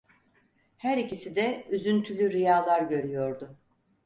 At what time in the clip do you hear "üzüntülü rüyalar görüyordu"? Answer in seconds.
1.69-3.57